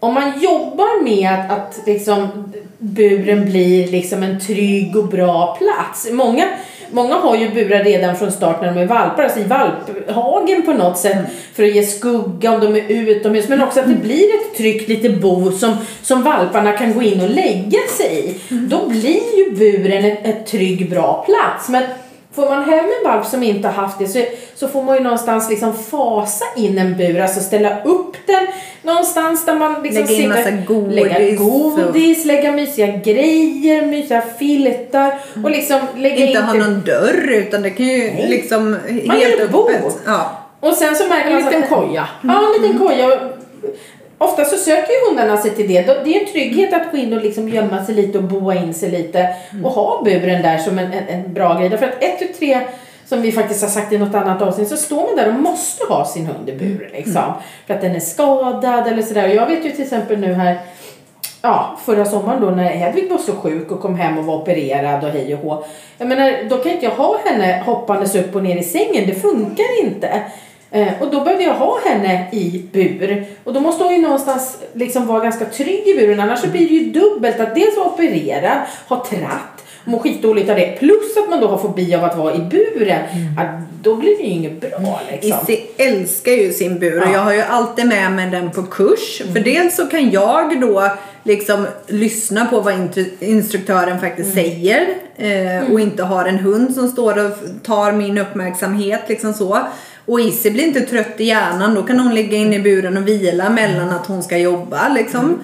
[0.00, 6.08] om man jobbar med att, att liksom buren blir liksom en trygg och bra plats.
[6.12, 6.44] Många,
[6.90, 10.72] många har ju burar redan från start när de är valpar, alltså i valphagen på
[10.72, 11.16] något sätt
[11.54, 14.88] för att ge skugga om de är utomhus men också att det blir ett tryggt
[14.88, 18.54] litet bo som, som valparna kan gå in och lägga sig i.
[18.54, 21.68] Då blir ju buren ett, ett trygg bra plats.
[21.68, 21.82] Men
[22.36, 24.22] Får man hem en valp som inte har haft det så,
[24.54, 28.46] så får man ju någonstans liksom fasa in en bur, alltså ställa upp den
[28.82, 34.22] någonstans där man liksom Lägga in massa godis lägga och- godis, lägga mysiga grejer, mysiga
[34.38, 38.26] filtar och liksom lägga Inte in ha typ- någon dörr utan det kan ju Nej.
[38.28, 38.70] liksom
[39.06, 39.96] Man helt öppet.
[40.06, 40.30] Ja.
[40.60, 42.08] Och sen så märker En man så liten att- koja.
[42.22, 43.20] Ja, en liten koja.
[44.18, 45.82] Ofta så söker ju hundarna sig till det.
[46.04, 48.74] Det är en trygghet att gå in och liksom gömma sig lite och boa in
[48.74, 49.28] sig lite
[49.64, 51.68] och ha buren där som en, en, en bra grej.
[51.68, 52.60] Därför att ett tu, tre
[53.06, 55.84] som vi faktiskt har sagt i något annat avsnitt så står man där och måste
[55.84, 57.32] ha sin hund i bur liksom.
[57.66, 59.28] För att den är skadad eller sådär.
[59.28, 60.58] Jag vet ju till exempel nu här
[61.42, 65.04] ja, förra sommaren då när Hedvig var så sjuk och kom hem och var opererad
[65.04, 65.64] och hej och hå.
[65.98, 69.06] Jag menar, då kan inte jag ha henne hoppandes upp och ner i sängen.
[69.06, 70.22] Det funkar inte.
[70.76, 73.24] Eh, och då behövde jag ha henne i bur.
[73.44, 76.20] Och då måste hon ju någonstans liksom vara ganska trygg i buren.
[76.20, 78.58] Annars så blir det ju dubbelt att dels vara opererad,
[78.88, 80.78] ha tratt, må skitdåligt av det.
[80.78, 83.02] Plus att man då har fobi av att vara i buren.
[83.36, 83.42] Ja,
[83.82, 85.40] då blir det ju inget bra liksom.
[85.42, 87.12] Issi älskar ju sin bur och Ja.
[87.12, 89.22] jag har ju alltid med mig den på kurs.
[89.32, 90.90] För dels så kan jag då
[91.22, 92.74] liksom lyssna på vad
[93.20, 94.86] instruktören faktiskt säger
[95.16, 99.58] eh, och inte har en hund som står och tar min uppmärksamhet liksom så.
[100.06, 103.08] Och Issi blir inte trött i hjärnan, då kan hon ligga inne i buren och
[103.08, 105.40] vila mellan att hon ska jobba liksom.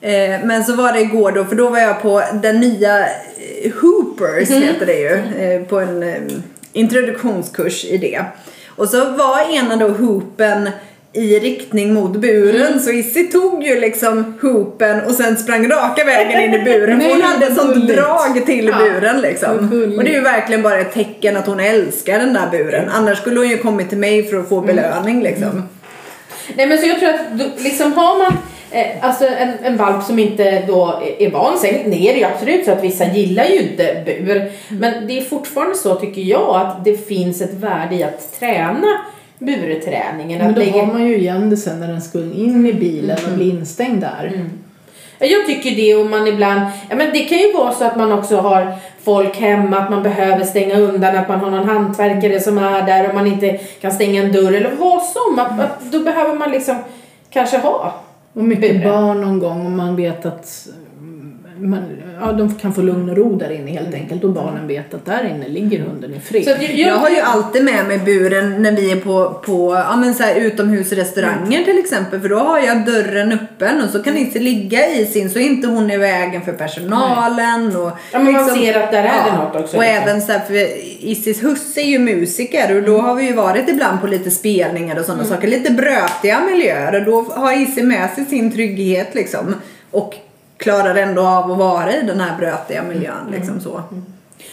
[0.00, 3.72] Eh, men så var det igår då, för då var jag på den nya eh,
[3.80, 6.22] Hoopers heter det ju, eh, på en eh,
[6.72, 8.24] introduktionskurs i det.
[8.68, 10.70] Och så var ena då hoopen
[11.14, 16.40] i riktning mot buren så Issi tog ju liksom hoopen och sen sprang raka vägen
[16.40, 19.58] in i buren för hon Nej, hade vad sånt drag till Ja, buren liksom.
[19.98, 22.88] Och det är ju verkligen bara ett tecken att hon älskar den där buren.
[22.88, 25.68] Annars skulle hon ju kommit till mig för att få belöning liksom.
[26.56, 28.36] Nej men så jag tror att liksom har man
[28.70, 32.24] eh, alltså en, en valp som inte då är, van, sen nej, är det ju
[32.24, 34.52] absolut så att vissa gillar ju inte bur.
[34.68, 39.04] Men det är fortfarande så tycker jag att det finns ett värde i att träna
[39.44, 40.38] burträningen.
[40.38, 43.18] Men då lägga, har man ju igen det sen när den ska in i bilen
[43.30, 44.32] och bli instängd där.
[45.18, 47.96] Ja, Jag tycker det och man ibland, ja men det kan ju vara så att
[47.96, 48.72] man också har
[49.04, 53.08] folk hemma, att man behöver stänga undan, att man har någon hantverkare som är där
[53.08, 55.38] och man inte kan stänga en dörr eller vad som.
[55.38, 56.76] Att, att då behöver man liksom
[57.30, 57.94] kanske ha
[58.32, 58.92] Och mycket buren.
[58.92, 60.83] barn någon gång och man vet att mm,
[61.68, 61.82] man,
[62.20, 65.04] ja, de kan få lugn och ro där inne helt enkelt och barnen vet att
[65.06, 66.44] där inne ligger hunden i fred.
[66.44, 69.74] Så att jag, Jag har ju alltid med mig buren när vi är på, på
[69.74, 72.20] ja, men så här utomhusrestauranger till exempel.
[72.20, 75.42] För då har jag dörren öppen och så kan Issi ligga i sin så är
[75.42, 77.66] inte hon i vägen för personalen.
[77.66, 80.02] Och liksom- Ja, men man ser att där är det något också, Och liksom.
[80.02, 80.54] även så här, för
[81.10, 84.98] Issis husse är ju musiker och då har vi ju varit ibland på lite spelningar
[84.98, 85.34] och sådana Mm.
[85.36, 85.48] saker.
[85.48, 89.54] Lite brötiga miljöer och då har Issi med sig sin trygghet liksom.
[89.90, 90.14] Och
[90.64, 93.34] klarar ändå av att vara i den här brötiga miljön Mm.
[93.34, 93.82] liksom så.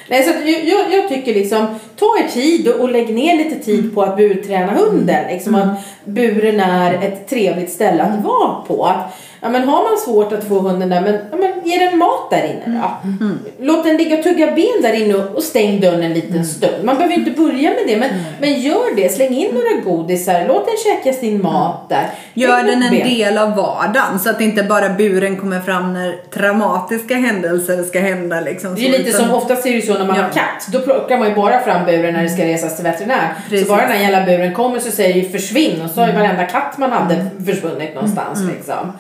[0.10, 3.96] Nej, så jag, jag, tycker liksom, ta er tid och, och lägg ner lite tid
[3.96, 5.28] på att burträna hunden.
[5.32, 8.86] Liksom att buren är ett trevligt ställe att vara på.
[8.86, 11.98] Att, ja men har man svårt att få hunden där, men, ja, men ge den
[11.98, 13.10] mat där inne då.
[13.26, 13.40] Mm.
[13.60, 16.84] Låt den ligga och tugga ben där inne och, stäng dörren en liten stund.
[16.84, 18.10] Man behöver inte börja med det, men,
[18.42, 19.10] men gör det.
[19.10, 22.10] Släng in några godisar, låt den käka sin mat där.
[22.34, 23.08] Gör den en ben.
[23.10, 28.42] del av vardagen så att inte bara buren kommer fram när traumatiska händelser ska hända.
[28.42, 30.22] Liksom, Det är ju lite utan- som, oftast är det ju så när man Ja.
[30.24, 30.68] har katt.
[30.72, 33.34] Då plockar man ju bara fram buren när det ska resas till veterinär.
[33.50, 33.68] Precis.
[33.68, 36.08] Så bara den här jävla buren kommer så säger det ju försvinn och så har
[36.08, 38.92] ju varenda katt man hade försvunnit någonstans liksom.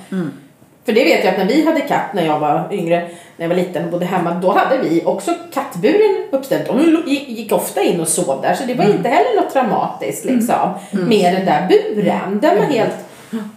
[0.86, 2.98] För det vet jag att när vi hade katt när jag var yngre,
[3.38, 6.66] när jag var liten och bodde hemma, då hade vi också kattburen uppställd.
[6.68, 10.26] De lo- gick ofta in och sov där så det var inte heller något traumatiskt
[10.26, 10.70] liksom.
[10.92, 12.40] Med den där buren.
[12.42, 12.94] Den var helt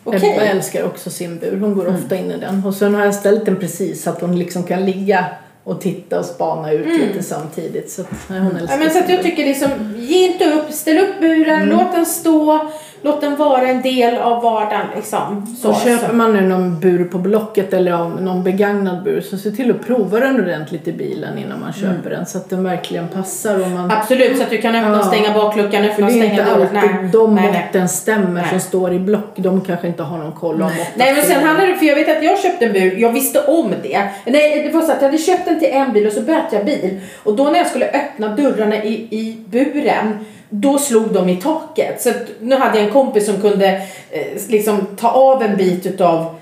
[0.04, 0.32] okej.
[0.34, 1.60] Ebba älskar också sin bur.
[1.60, 2.62] Hon går ofta in i den.
[2.66, 5.24] Och sen har jag ställt den precis så att hon liksom kan ligga
[5.64, 7.90] och titta och spana ut lite samtidigt.
[7.90, 9.30] Så att, nej, hon älskar Ja, men så att jag bur.
[9.30, 12.70] tycker liksom, ge inte upp, ställ upp buren, låt den stå,
[13.04, 15.46] låt den vara en del av vardagen liksom.
[15.62, 16.14] Så, Så köper så.
[16.14, 20.20] man nu någon bur på Blocket eller någon begagnad bur så se till att prova
[20.20, 23.60] den ordentligt i bilen innan man köper den så att den verkligen passar.
[23.60, 25.02] Och man, Absolut, så att du kan öppna och Ja.
[25.02, 27.62] stänga bakluckan, för det och är inte alltid de nej, nej.
[27.62, 28.50] måtten stämmer Nej.
[28.50, 29.32] som står i block.
[29.36, 30.84] De kanske inte har någon koll om måtten.
[30.94, 33.40] Nej men sen handlar det, för jag vet att jag köpte en bur, jag visste
[33.40, 34.02] om det.
[34.26, 36.42] Nej det var så att jag hade köpt den till en bil och så bytte
[36.52, 37.00] jag bil.
[37.24, 40.18] Och då när jag skulle öppna dörrarna i, i buren,
[40.50, 42.02] då slog de i taket.
[42.02, 43.66] Så nu hade jag en kompis som kunde
[44.10, 46.34] eh, liksom ta av en bit utav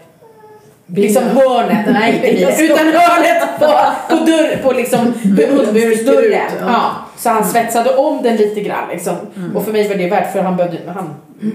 [0.87, 3.67] Liksom hörnet, nej utan hörnet på,
[4.09, 6.51] på, dörr, på liksom hundbursdörren.
[6.61, 6.91] Ja.
[7.17, 9.17] Så han svetsade om den lite grann liksom.
[9.55, 11.15] Och för mig var det värt för han behövde, han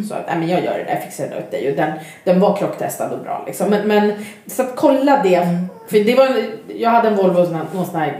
[0.10, 1.70] sa att nej men jag gör det där, fixar det åt dig.
[1.70, 1.92] Och den,
[2.24, 3.70] den var krocktestad och bra liksom.
[3.70, 5.48] Men, men så att kolla det.
[5.88, 6.30] För det var,
[6.76, 7.40] jag hade en Volvo,
[7.74, 8.20] någon sån här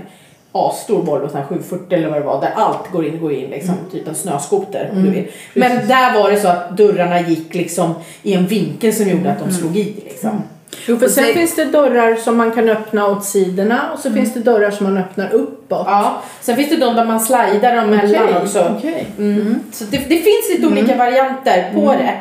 [0.58, 3.50] asstor Volvo, sån här 740 eller vad det var, där allt går in, går in
[3.50, 5.28] liksom, typ en snöskoter om du vill.
[5.54, 9.40] Men där var det så att dörrarna gick liksom i en vinkel som gjorde att
[9.40, 10.44] de slog i liksom.
[10.88, 14.00] Jo, för Och sen så- finns det dörrar som man kan öppna åt sidorna och
[14.00, 15.84] så finns det dörrar som man öppnar uppåt.
[15.88, 18.74] Ja, sen finns det de där man slidar dem mellan Okej, också.
[18.78, 19.08] okej.
[19.18, 19.60] Mm.
[19.72, 22.14] Så det, det finns lite olika varianter på det.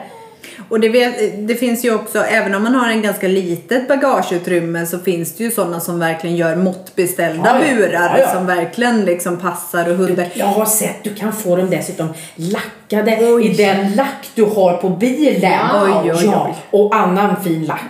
[0.69, 4.87] Och det, vet, det finns ju också, även om man har en ganska litet bagageutrymme
[4.87, 7.77] så finns det ju sådana som verkligen gör måttbeställda Ja, ja.
[7.77, 8.33] burar Ja, ja.
[8.33, 10.27] som verkligen liksom passar och hundar.
[10.35, 13.47] Jag har sett, du kan få dem dessutom lackade Oj.
[13.47, 15.61] i den lack du har på bilen.
[15.85, 16.25] Oj, oj, oj.
[16.25, 17.83] Ja, och annan fin lack,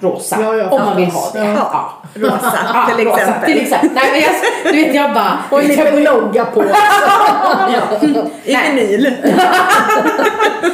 [0.00, 0.36] rosa.
[0.40, 1.58] Ja, ja, om man vill ha det.
[2.14, 3.52] Rosa till rosa, exempel.
[3.52, 3.90] till exempel.
[3.94, 5.38] Nej, men jag, du vet, jag bara...
[5.50, 6.64] Och en liten logga på.
[8.44, 9.12] I vinyl.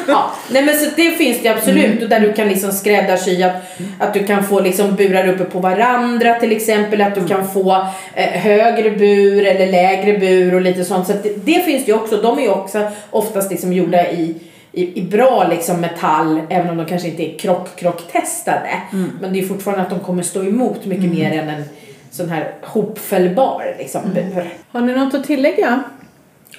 [0.08, 3.52] Ja, nej men så det finns det absolut och där du kan liksom skräddarsy att,
[3.98, 7.86] att du kan få liksom burar uppe på varandra till exempel, att du kan få
[8.14, 11.06] eh, högre bur eller lägre bur och lite sånt.
[11.06, 12.16] Så det, det finns det ju också.
[12.16, 14.34] De är ju också oftast liksom gjorda i
[14.76, 18.82] i, i bra liksom metall, även om de kanske inte är krock-krock-testade.
[19.20, 21.64] Men det är fortfarande att de kommer stå emot mycket mer än en
[22.10, 24.52] sån här hopfällbar liksom, bur.
[24.70, 25.82] Har ni något att tillägga?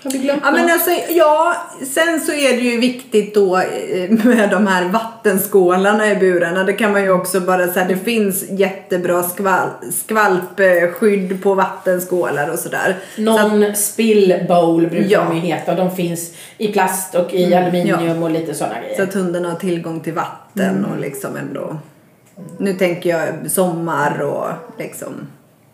[0.04, 0.72] Har vi glömt Ja, men något?
[0.72, 1.56] alltså, ja,
[1.94, 6.64] sen så är det ju viktigt då eh, med de här vattenskålarna i burarna.
[6.64, 12.60] Det kan man ju också bara säga, det finns jättebra skval, skvalpskydd på vattenskålar och
[12.60, 12.96] sådär.
[13.16, 15.24] Så att, Non-spill bowl brukar Ja.
[15.30, 15.76] de ju heta.
[15.76, 18.96] De finns i plast och i aluminium och lite sådana grejer.
[18.98, 21.78] så att hunden har tillgång till vatten och liksom ändå.
[22.58, 24.48] Nu tänker jag sommar och
[24.80, 25.28] liksom.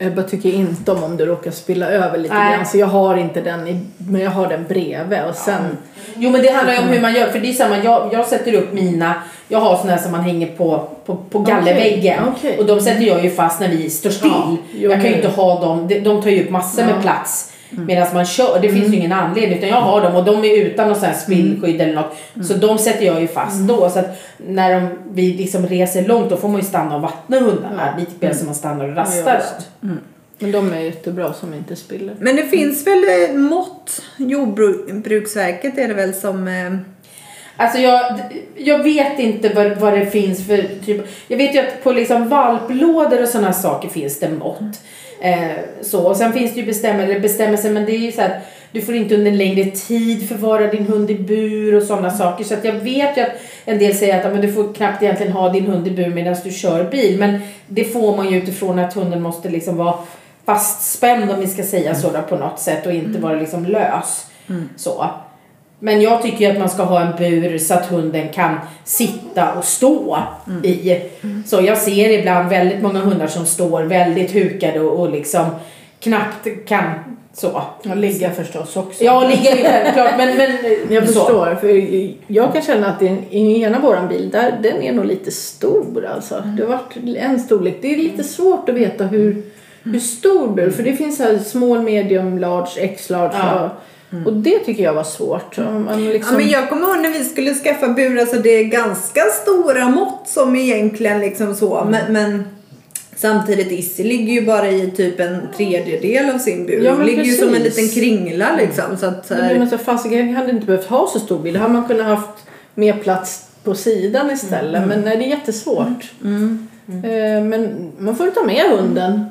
[0.04, 2.56] Ebba tycker inte om om du råkar spilla över lite Nej.
[2.56, 2.66] grann.
[2.66, 5.20] Så jag har inte den, i, men jag har den bredvid.
[5.30, 5.78] Och sen,
[6.16, 7.28] Jo men det handlar ju om hur man gör.
[7.28, 9.14] För det är samma, jag, jag sätter upp mina,
[9.48, 12.20] jag har såna här som man hänger på, på, på gallerväggen.
[12.24, 12.60] Okej, okej.
[12.60, 14.32] Och de sätter jag ju fast när vi står still.
[14.32, 17.53] Ja, jag kan ju inte ha dem, de, de tar ju upp massor med plats.
[17.78, 20.56] Medan man kör, det finns ju ingen anledning utan jag har dem och de är
[20.56, 22.16] utan någon sån här spillskydd eller något.
[22.48, 23.90] Så de sätter jag ju fast då.
[23.90, 27.40] Så att när de, vi liksom reser långt då får man ju stanna och vattna
[27.40, 27.96] hundarna.
[28.00, 29.42] Lite mer som man stannar och rastar.
[30.40, 32.16] Men de är jättebra som inte spiller.
[32.20, 36.76] Men det finns väl eh, mått, Jordbruksverket är det väl som eh,
[37.58, 38.20] Alltså jag,
[38.58, 41.08] jag vet inte vad, vad det finns för typ.
[41.28, 44.82] Jag vet ju att på liksom valplådor och sådana saker finns det mått.
[45.22, 46.08] Eh, så.
[46.08, 48.32] Och sen finns det ju bestämmelser, bestämmelser men det är ju så att
[48.72, 52.44] du får inte under en längre tid förvara din hund i bur och sådana saker.
[52.44, 53.32] Så att jag vet ju att
[53.66, 56.10] en del säger att ja, men du får knappt egentligen ha din hund i bur
[56.10, 57.20] medan du kör bil.
[57.20, 59.96] Men det får man ju utifrån att hunden måste liksom vara
[60.46, 64.26] fastspänd om vi ska säga så där, på något sätt och inte vara liksom lös.
[64.76, 65.10] Så.
[65.80, 69.64] Men jag tycker att man ska ha en bur så att hunden kan sitta och
[69.64, 70.18] stå
[70.64, 71.02] i.
[71.46, 75.46] Så jag ser ibland väldigt många hundar som står väldigt hukade och, och liksom
[76.00, 76.84] knappt kan
[77.36, 77.62] Så.
[77.84, 79.04] Ja, ligga förstås också.
[79.04, 80.52] Ja, ligga är självklart men, men
[80.90, 81.14] Jag så.
[81.14, 81.68] förstår, för
[82.28, 86.44] jag kan känna att den, ena våran bil, där, den är nog lite stor alltså.
[86.58, 87.78] Det har varit en storlek.
[87.82, 89.44] Det är lite svårt att veta hur,
[89.84, 93.38] hur stor bur, för det finns här small, medium, large, x-large.
[93.38, 93.70] Ja.
[94.22, 95.58] Och, och det tycker jag var svårt.
[95.58, 98.50] Om Man liksom, Ja, men jag kommer ihåg när vi skulle skaffa bur, alltså det
[98.50, 101.88] är ganska stora mått som egentligen liksom så.
[101.90, 102.44] Men, men
[103.16, 106.82] samtidigt Issi ligger ju bara i typ en tredjedel av sin bur.
[106.84, 107.78] Ja, Hon ligger ju som en precis.
[107.96, 108.98] liten kringla liksom.
[109.00, 111.54] Så att, så här, men så fasiken hade inte behövt ha så stor bil.
[111.54, 112.46] Då hade man kunnat haft
[112.76, 114.88] mer plats på sidan istället.
[114.88, 116.12] Men nej, det är jättesvårt.
[116.88, 119.26] Eh, Men man får ta med hunden.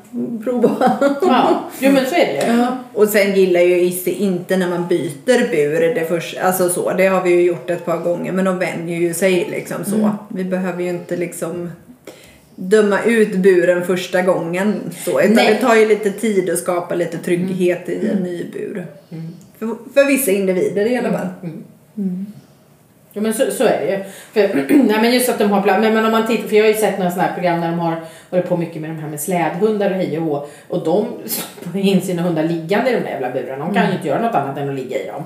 [0.45, 0.93] Prova.
[1.23, 2.59] Ja, jo men så är det ju.
[2.59, 2.77] Ja.
[2.93, 5.95] Och sen gillar ju Issi inte när man byter bur.
[5.95, 9.01] Det, först, alltså så, det har vi ju gjort ett par gånger men de vänjer
[9.01, 10.11] ju sig liksom så.
[10.29, 11.71] Vi behöver ju inte liksom
[12.55, 15.21] döma ut buren första gången så.
[15.21, 15.55] Utan Nej.
[15.55, 18.87] det tar ju lite tid att skapa lite trygghet i en ny bur.
[19.59, 21.27] För, för vissa individer i alla fall.
[23.13, 24.05] Jo men så, så är det ju.
[24.33, 25.81] För, nej, men just att de har.
[25.81, 27.69] Men, men om man tittar, för jag har ju sett några sådana här program där
[27.69, 27.97] de har
[28.31, 30.47] hållit på mycket med de här med slädhundar och hej och hå.
[30.69, 33.65] Och de stoppar in sina hundar liggande i de där jävla burarna.
[33.65, 35.25] De kan ju inte göra något annat än att ligga i dem.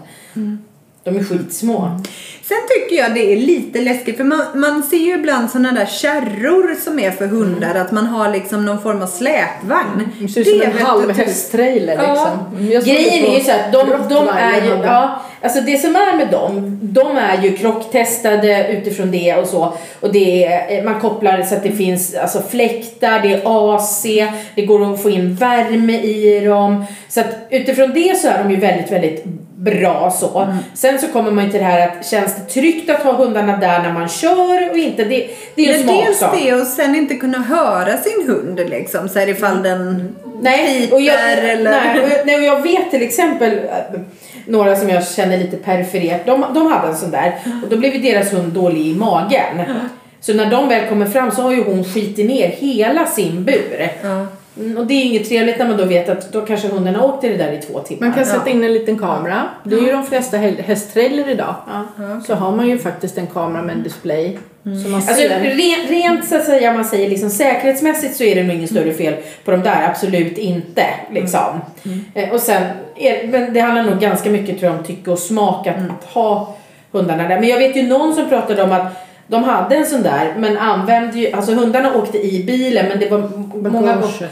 [1.04, 2.00] De är skitsmå.
[2.42, 5.86] Sen tycker jag det är lite läskigt för man, man ser ju ibland sådana där
[5.86, 7.74] kärror som är för hundar.
[7.74, 10.08] Att man har liksom någon form av släpvagn.
[10.20, 12.10] Det ser ut som en halv hästtrailer Ja.
[12.10, 12.84] liksom.
[12.84, 16.16] Det Grejen är ju så att de, de är ju, ja, alltså det som är
[16.16, 19.72] med dem, de är ju krocktestade utifrån det och så.
[20.00, 24.02] Och det är, man kopplar så att det finns alltså fläktar, det är AC,
[24.54, 26.84] det går att få in värme i dem.
[27.08, 29.24] Så att utifrån det så är de ju väldigt, väldigt
[29.56, 30.38] bra så.
[30.38, 30.56] Mm.
[30.74, 33.56] Sen så kommer man ju till det här att känns det tryggt att ha hundarna
[33.56, 36.40] där när man kör och inte, det, det är ju en Men dels smaksak.
[36.42, 39.08] det och sen inte kunna höra sin hund liksom.
[39.08, 41.70] Så här ifall den Nej, och jag, eller...
[41.70, 44.00] nej, och jag, nej, och jag vet till exempel äh,
[44.46, 47.94] några som jag känner lite perifert, de, de hade en sån där och då blev
[47.94, 49.62] ju deras hund dålig i magen.
[50.20, 53.88] Så när de väl kommer fram så har ju hon skitit ner hela sin bur.
[54.02, 54.26] Ja.
[54.56, 57.08] Mm, och det är inget trevligt när man då vet att då kanske hunden har
[57.08, 58.06] åkt i det där i två timmar.
[58.06, 59.42] Man kan sätta in en liten kamera.
[59.64, 61.54] Det är ju de flesta hästtrailer idag.
[61.66, 62.20] Ja.
[62.26, 64.38] Så har man ju faktiskt en kamera med en display.
[64.62, 68.56] Man Alltså, rent, rent så att säga, man säger liksom säkerhetsmässigt så är det nog
[68.56, 69.14] inget större fel
[69.44, 70.84] på de där, absolut inte.
[71.12, 71.60] Liksom.
[72.14, 72.62] Eh, och sen,
[72.96, 76.04] är, men det handlar nog ganska mycket tror jag om tycke och smak att, att
[76.04, 76.56] ha
[76.92, 77.40] hundarna där.
[77.40, 80.58] Men jag vet ju någon som pratade om att de hade en sån där men
[80.58, 83.18] använde ju, alltså hundarna åkte i bilen men det var
[83.70, 84.28] många gånger.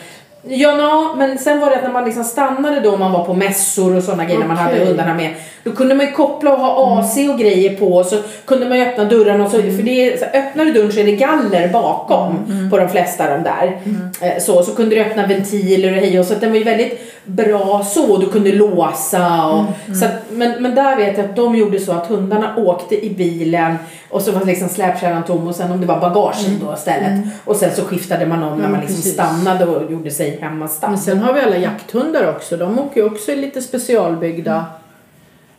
[0.48, 3.34] Ja, no, men sen var det att när man liksom stannade då, man var på
[3.34, 5.30] mässor och sådana grejer, när man hade hundarna med.
[5.64, 8.84] Då kunde man ju koppla och ha AC och grejer på så kunde man ju
[8.84, 11.68] öppna dörrarna och så, för det är, så öppnar du dörren så är det galler
[11.68, 12.34] bakom
[12.70, 13.78] på de flesta av de där.
[14.20, 16.64] Eh, Så, så kunde du öppna ventiler och hej och så att den var ju
[16.64, 19.64] väldigt bra så, du kunde låsa och
[19.96, 23.14] så att, men, men där vet jag att de gjorde så att hundarna åkte i
[23.14, 23.76] bilen
[24.10, 27.56] och så var liksom släpkärran tom och sen om det var bagage då istället och
[27.56, 29.12] sen så skiftade man om när man liksom precis.
[29.14, 30.90] stannade och gjorde sig hemmastam.
[30.90, 32.56] Men sen har vi alla jakthundar också.
[32.56, 34.64] De åker ju också i lite specialbyggda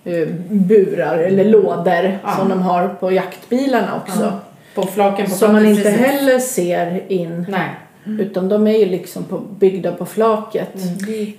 [0.04, 4.34] eh, burar eller lådor som de har på jaktbilarna också.
[4.76, 6.00] På flaken på Som man inte precis.
[6.00, 7.46] heller ser in.
[7.50, 7.70] Nej.
[8.20, 10.70] Utan de är ju liksom på, byggda på flaket.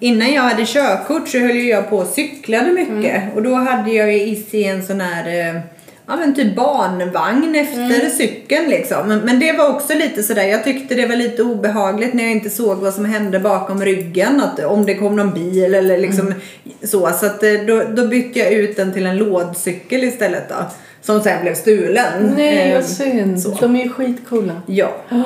[0.01, 3.23] Innan jag hade körkort så höll jag på och cyklade mycket.
[3.35, 5.61] Och då hade jag ju Issi en sån här eh,
[6.07, 9.09] ja, men typ barnvagn efter cykeln liksom.
[9.09, 12.33] Men, men det var också lite sådär, jag tyckte det var lite obehagligt när jag
[12.33, 14.41] inte såg vad som hände bakom ryggen.
[14.41, 16.35] Att, om det kom någon bil eller liksom
[16.83, 17.11] så.
[17.21, 20.55] Så att, eh, då, då bytte jag ut den till en lådcykel istället då.
[21.03, 22.35] Som sen blev stulen.
[22.37, 23.41] Nej Eh, vad synd.
[23.41, 23.51] så.
[23.61, 24.63] De är ju skitcoola.
[24.67, 24.93] Ja.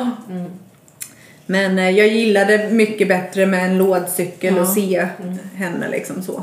[1.51, 5.07] Men eh, jag gillade mycket bättre med en lådcykel och se
[5.57, 6.43] henne liksom så.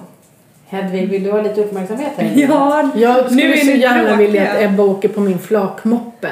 [0.70, 2.32] Hedvig, vill du ha lite uppmärksamhet här?
[2.36, 4.62] Ja, Jag Nu skulle är så gärna vilja att.
[4.62, 6.30] Ebba åker på min flakmoppe.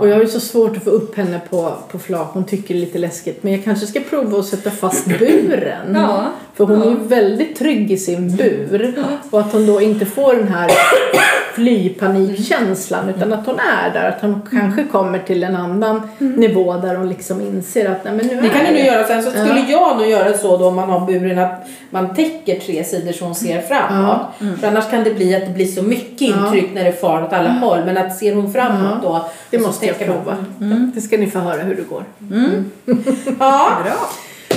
[0.00, 2.30] Och jag har ju så svårt att få upp henne på, på flak.
[2.32, 3.42] Hon tycker det är lite läskigt.
[3.42, 5.94] Men jag kanske ska prova att sätta fast buren.
[5.94, 6.26] Ja.
[6.54, 8.94] För hon är ju väldigt trygg i sin bur.
[9.30, 10.70] Och att hon då inte får den här
[11.60, 13.08] flypanikkänslan.
[13.08, 14.08] Utan att hon är där.
[14.08, 18.26] Att hon kanske kommer till en annan nivå där hon liksom inser att nej men
[18.26, 19.22] nu Det kan är du nog göra sen.
[19.22, 22.84] Så skulle jag nog göra så då om man har buren att man täcker tre
[22.84, 24.20] sidor så hon ser framåt.
[24.60, 27.32] För annars kan det bli att det blir så mycket intryck när det far åt
[27.32, 27.84] alla håll.
[27.86, 29.28] Men att ser hon framåt då.
[29.50, 30.36] Det måste jag prova.
[30.94, 32.04] Det ska ni få höra hur det går.
[33.38, 34.08] Ja, bra.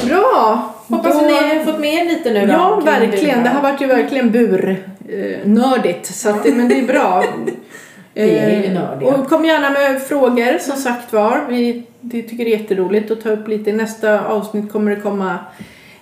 [0.07, 0.69] Bra!
[0.87, 2.53] hoppas Då- ni har fått med er lite nu då.
[2.53, 3.43] Ja, verkligen.
[3.43, 6.05] Det har varit ju verkligen burnördigt.
[6.15, 7.23] Så att, det- men det är bra.
[8.13, 9.09] Vi är ju Eh, nördiga.
[9.09, 11.45] Och kom gärna med frågor som sagt var.
[11.49, 13.69] Vi, vi tycker det är jätteroligt att ta upp lite.
[13.69, 15.37] I nästa avsnitt kommer det komma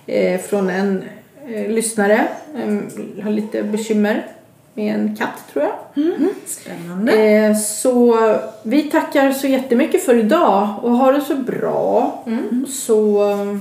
[0.06, 1.02] eh, från en
[1.54, 2.20] eh, lyssnare
[2.56, 4.26] eh, har lite bekymmer
[4.74, 5.72] med en katt tror jag.
[6.46, 7.12] Spännande.
[7.12, 8.16] Eh, så
[8.62, 12.24] vi tackar så jättemycket för idag och ha det så bra.
[12.68, 13.56] Så eh,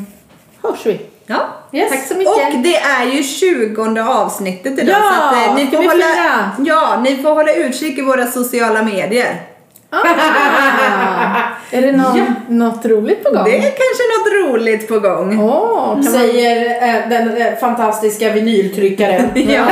[0.64, 1.00] hörs vi.
[1.26, 1.38] Ja.
[1.72, 1.90] Yes.
[1.92, 2.56] Tack så mycket.
[2.56, 6.52] Och det är ju 20 avsnittet idag Ja, så att, eh, ni, får hålla, fira?
[6.66, 9.42] ja, ni får hålla utkik i våra sociala medier.
[9.90, 9.98] Ah,
[11.72, 13.44] är det någon, något roligt på gång?
[13.44, 15.30] Det är kanske något roligt på gång.
[15.38, 16.04] Kan man...
[16.04, 19.30] Säger eh, den eh, fantastiska vinyltryckaren.
[19.36, 19.66] Ja.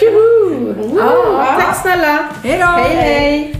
[0.00, 0.74] Tjoho!
[0.96, 2.18] Ja, tack snälla.
[2.44, 2.66] Hej då!
[2.66, 3.54] Hej hej!